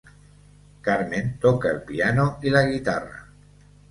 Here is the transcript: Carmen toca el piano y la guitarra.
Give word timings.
Carmen 0.87 1.37
toca 1.39 1.69
el 1.69 1.83
piano 1.83 2.39
y 2.41 2.49
la 2.49 2.63
guitarra. 2.63 3.27